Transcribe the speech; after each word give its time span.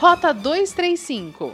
Rota 0.00 0.32
235. 0.32 1.52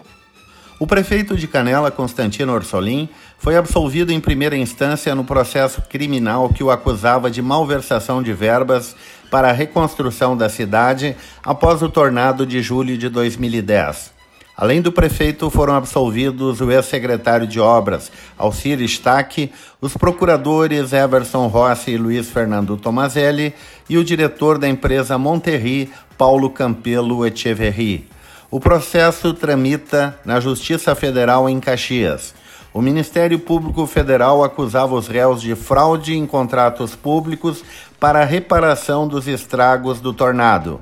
O 0.79 0.87
prefeito 0.87 1.37
de 1.37 1.49
Canela, 1.49 1.91
Constantino 1.91 2.53
Orsolim, 2.53 3.09
foi 3.39 3.57
absolvido 3.57 4.13
em 4.13 4.21
primeira 4.21 4.57
instância 4.57 5.17
no 5.17 5.25
processo 5.25 5.83
criminal 5.83 6.49
que 6.51 6.63
o 6.63 6.71
acusava 6.71 7.29
de 7.29 7.43
malversação 7.43 8.23
de 8.23 8.33
verbas 8.33 8.95
para 9.33 9.49
a 9.51 9.53
reconstrução 9.53 10.37
da 10.37 10.49
cidade 10.49 11.17
após 11.43 11.83
o 11.83 11.89
tornado 11.89 12.47
de 12.47 12.63
julho 12.63 12.97
de 12.97 13.09
2010. 13.09 14.13
Além 14.57 14.81
do 14.81 14.93
prefeito, 14.93 15.51
foram 15.51 15.75
absolvidos 15.75 16.61
o 16.61 16.71
ex-secretário 16.71 17.49
de 17.49 17.59
Obras, 17.59 18.13
Alcir 18.39 18.81
Stack, 18.83 19.51
os 19.81 19.97
procuradores 19.97 20.93
Everson 20.93 21.49
Rossi 21.49 21.91
e 21.91 21.99
Luiz 21.99 22.31
Fernando 22.31 22.77
Tomazelli 22.77 23.53
e 23.91 23.99
o 23.99 24.05
diretor 24.05 24.57
da 24.57 24.69
empresa 24.69 25.19
Monterri, 25.19 25.91
Paulo 26.17 26.49
Campelo 26.49 27.27
Echeverri. 27.27 28.15
O 28.57 28.59
processo 28.59 29.35
tramita 29.35 30.19
na 30.25 30.41
Justiça 30.41 30.95
Federal 30.95 31.47
em 31.47 31.61
Caxias. 31.61 32.35
O 32.73 32.81
Ministério 32.81 33.39
Público 33.39 33.87
Federal 33.87 34.43
acusava 34.43 34.95
os 34.95 35.09
réus 35.09 35.43
de 35.43 35.55
fraude 35.55 36.17
em 36.17 36.25
contratos 36.25 36.97
públicos 36.97 37.63
para 38.01 38.25
reparação 38.25 39.07
dos 39.07 39.29
estragos 39.29 40.01
do 40.01 40.11
tornado. 40.11 40.81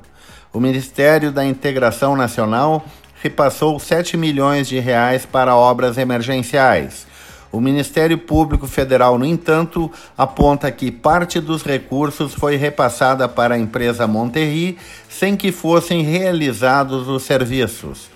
O 0.52 0.60
Ministério 0.60 1.32
da 1.32 1.44
Integração 1.44 2.14
Nacional 2.14 2.84
repassou 3.20 3.80
7 3.80 4.16
milhões 4.16 4.68
de 4.68 4.78
reais 4.78 5.26
para 5.26 5.56
obras 5.56 5.98
emergenciais. 5.98 7.08
O 7.54 7.60
Ministério 7.60 8.18
Público 8.18 8.66
Federal, 8.66 9.16
no 9.16 9.24
entanto, 9.24 9.88
aponta 10.18 10.72
que 10.72 10.90
parte 10.90 11.38
dos 11.38 11.62
recursos 11.62 12.34
foi 12.34 12.56
repassada 12.56 13.28
para 13.28 13.54
a 13.54 13.58
empresa 13.58 14.08
Monterri 14.08 14.76
sem 15.08 15.36
que 15.36 15.52
fossem 15.52 16.02
realizados 16.02 17.06
os 17.06 17.22
serviços. 17.22 18.10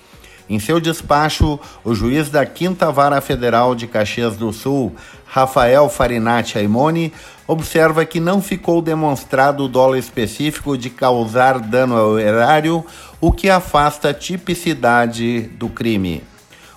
Em 0.50 0.58
seu 0.58 0.80
despacho, 0.80 1.56
o 1.84 1.94
juiz 1.94 2.28
da 2.30 2.44
Quinta 2.44 2.90
Vara 2.90 3.20
Federal 3.20 3.76
de 3.76 3.86
Caxias 3.86 4.36
do 4.36 4.52
Sul, 4.52 4.92
Rafael 5.24 5.88
Farinati 5.88 6.58
Aimoni, 6.58 7.12
observa 7.46 8.04
que 8.04 8.18
não 8.18 8.42
ficou 8.42 8.82
demonstrado 8.82 9.62
o 9.62 9.68
dolo 9.68 9.94
específico 9.94 10.76
de 10.76 10.90
causar 10.90 11.60
dano 11.60 11.96
ao 11.96 12.18
erário, 12.18 12.84
o 13.20 13.30
que 13.30 13.48
afasta 13.48 14.08
a 14.08 14.14
tipicidade 14.14 15.42
do 15.42 15.68
crime. 15.68 16.24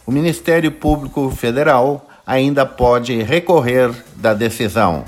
O 0.05 0.11
Ministério 0.11 0.71
Público 0.71 1.31
Federal 1.31 2.05
ainda 2.31 2.65
pode 2.65 3.21
recorrer 3.21 3.91
da 4.15 4.33
decisão. 4.33 5.03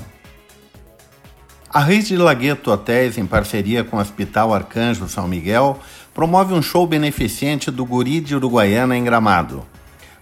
A 1.72 1.80
Rede 1.80 2.18
Lagueto 2.18 2.70
Hotéis, 2.70 3.16
em 3.16 3.24
parceria 3.24 3.82
com 3.82 3.96
o 3.96 4.00
Hospital 4.00 4.52
Arcanjo 4.52 5.08
São 5.08 5.26
Miguel, 5.26 5.78
promove 6.12 6.52
um 6.52 6.60
show 6.60 6.86
beneficente 6.86 7.70
do 7.70 7.82
Guri 7.86 8.20
de 8.20 8.36
Uruguaiana 8.36 8.94
em 8.94 9.02
Gramado. 9.02 9.64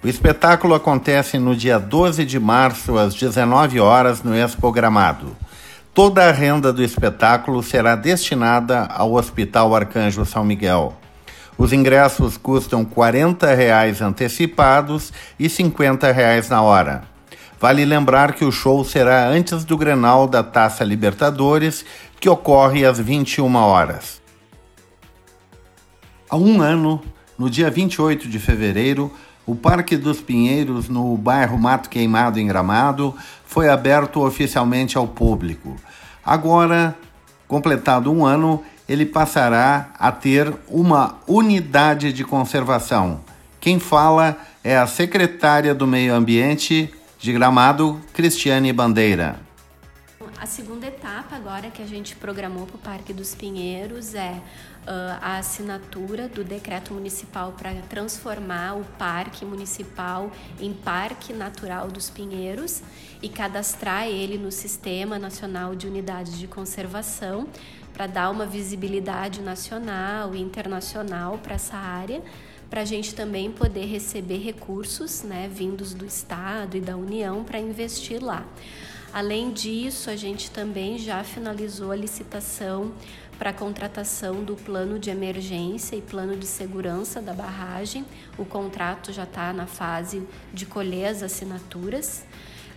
O 0.00 0.06
espetáculo 0.06 0.75
acontece 0.75 1.41
no 1.41 1.56
dia 1.56 1.77
12 1.77 2.25
de 2.25 2.39
março, 2.39 2.97
às 2.97 3.14
19 3.14 3.80
horas, 3.80 4.23
no 4.23 4.33
Expo 4.33 4.70
Gramado. 4.70 5.36
Toda 5.92 6.28
a 6.28 6.30
renda 6.30 6.73
do 6.73 6.84
espetáculo 6.84 7.64
será 7.64 7.97
destinada 7.97 8.86
ao 8.86 9.14
Hospital 9.14 9.75
Arcanjo 9.75 10.25
São 10.25 10.45
Miguel. 10.45 10.97
Os 11.56 11.72
ingressos 11.72 12.36
custam 12.36 12.84
40 12.84 13.55
reais 13.55 14.00
antecipados 14.00 15.12
e 15.39 15.48
50 15.48 16.11
reais 16.11 16.48
na 16.48 16.62
hora. 16.62 17.03
Vale 17.61 17.84
lembrar 17.84 18.33
que 18.33 18.45
o 18.45 18.50
show 18.50 18.84
será 18.84 19.28
antes 19.28 19.64
do 19.64 19.77
Grenal 19.77 20.27
da 20.27 20.42
Taça 20.42 20.83
Libertadores, 20.83 21.84
que 22.19 22.28
ocorre 22.28 22.84
às 22.84 22.98
21 22.98 23.55
horas. 23.55 24.20
Há 26.28 26.36
um 26.36 26.61
ano, 26.61 27.01
no 27.39 27.48
dia 27.48 27.70
28 27.70 28.29
de 28.29 28.39
fevereiro, 28.39 29.12
o 29.46 29.55
Parque 29.55 29.96
dos 29.96 30.20
Pinheiros, 30.20 30.89
no 30.89 31.17
bairro 31.17 31.58
Mato 31.58 31.89
Queimado, 31.89 32.41
em 32.41 32.46
Gramado, 32.46 33.14
foi 33.45 33.68
aberto 33.68 34.24
oficialmente 34.24 34.96
ao 34.96 35.07
público. 35.07 35.77
Agora, 36.24 36.96
completado 37.46 38.11
um 38.11 38.24
ano, 38.24 38.62
ele 38.92 39.07
passará 39.07 39.91
a 39.98 40.13
ter 40.13 40.53
uma 40.69 41.19
unidade 41.27 42.13
de 42.13 42.25
conservação. 42.25 43.23
Quem 43.58 43.80
fala 43.80 44.36
é 44.63 44.77
a 44.77 44.86
secretária 44.86 45.75
do 45.75 45.86
Meio 45.86 46.14
Ambiente 46.14 46.92
de 47.19 47.33
Gramado, 47.33 47.98
Cristiane 48.13 48.70
Bandeira. 48.70 49.41
A 50.39 50.45
segunda 50.45 50.86
etapa 50.89 51.36
agora 51.36 51.70
que 51.70 51.80
a 51.80 51.86
gente 51.86 52.17
programou 52.17 52.67
para 52.67 52.77
o 52.77 52.79
Parque 52.79 53.13
dos 53.14 53.35
Pinheiros 53.35 54.14
é 54.14 54.33
uh, 54.33 55.19
a 55.23 55.39
assinatura 55.39 56.29
do 56.29 56.45
decreto 56.45 56.92
municipal 56.92 57.53
para 57.53 57.73
transformar 57.89 58.74
o 58.74 58.85
Parque 58.98 59.45
Municipal 59.45 60.30
em 60.61 60.73
Parque 60.73 61.33
Natural 61.33 61.89
dos 61.89 62.11
Pinheiros 62.11 62.83
e 63.23 63.29
cadastrar 63.29 64.07
ele 64.07 64.36
no 64.36 64.51
Sistema 64.51 65.19
Nacional 65.19 65.77
de 65.77 65.86
Unidades 65.86 66.36
de 66.36 66.48
Conservação 66.48 67.47
para 67.92 68.07
dar 68.07 68.30
uma 68.30 68.47
visibilidade 68.47 69.41
nacional 69.41 70.35
e 70.35 70.41
internacional 70.41 71.39
para 71.39 71.55
essa 71.55 71.77
área 71.77 72.23
para 72.73 72.80
a 72.80 72.85
gente 72.86 73.14
também 73.14 73.53
poder 73.53 73.85
receber 73.85 74.39
recursos 74.39 75.23
né, 75.23 75.47
vindos 75.47 75.92
do 75.92 76.07
Estado 76.07 76.75
e 76.75 76.80
da 76.80 76.97
União 76.97 77.45
para 77.45 77.58
investir 77.58 78.25
lá. 78.25 78.47
Além 79.13 79.53
disso, 79.53 80.08
a 80.08 80.17
gente 80.17 80.51
também 80.51 80.97
já 80.97 81.23
finalizou 81.23 81.91
a 81.91 81.97
licitação 81.97 82.95
para 83.39 83.51
a 83.51 83.53
contratação 83.53 84.42
do 84.42 84.57
plano 84.57 84.98
de 84.98 85.11
emergência 85.11 85.97
e 85.97 86.01
plano 86.01 86.35
de 86.35 86.47
segurança 86.47 87.20
da 87.20 87.35
barragem. 87.35 88.07
O 88.39 88.47
contrato 88.47 89.13
já 89.13 89.24
está 89.24 89.53
na 89.53 89.67
fase 89.67 90.27
de 90.51 90.64
colher 90.64 91.09
as 91.09 91.23
assinaturas. 91.23 92.24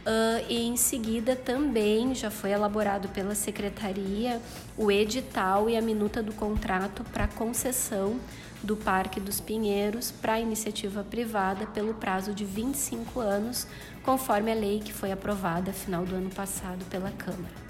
Uh, 0.05 0.45
e 0.47 0.67
em 0.67 0.77
seguida 0.77 1.35
também 1.35 2.13
já 2.13 2.29
foi 2.29 2.51
elaborado 2.51 3.09
pela 3.09 3.33
secretaria 3.33 4.39
o 4.77 4.91
edital 4.91 5.67
e 5.67 5.75
a 5.75 5.81
minuta 5.81 6.21
do 6.21 6.31
contrato 6.31 7.03
para 7.05 7.27
concessão 7.27 8.19
do 8.61 8.75
Parque 8.75 9.19
dos 9.19 9.39
Pinheiros 9.39 10.11
para 10.11 10.39
iniciativa 10.39 11.03
privada 11.03 11.65
pelo 11.65 11.95
prazo 11.95 12.35
de 12.35 12.45
25 12.45 13.19
anos, 13.19 13.65
conforme 14.03 14.51
a 14.51 14.55
lei 14.55 14.79
que 14.79 14.93
foi 14.93 15.11
aprovada 15.11 15.73
final 15.73 16.05
do 16.05 16.15
ano 16.15 16.29
passado 16.29 16.85
pela 16.85 17.09
Câmara. 17.09 17.65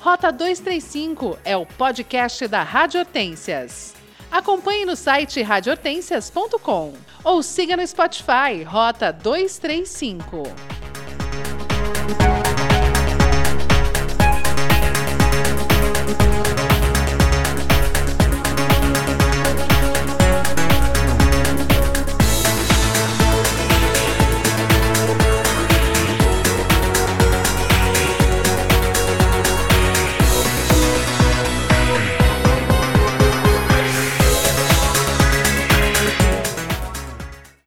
Rota 0.00 0.30
235 0.30 1.36
é 1.44 1.56
o 1.56 1.66
podcast 1.66 2.46
da 2.46 2.62
Rádio 2.62 3.00
Hortências. 3.00 3.99
Acompanhe 4.30 4.86
no 4.86 4.94
site 4.94 5.42
radiohortências.com 5.42 6.94
ou 7.24 7.42
siga 7.42 7.76
no 7.76 7.86
Spotify 7.86 8.62
Rota 8.64 9.12
235. 9.12 10.44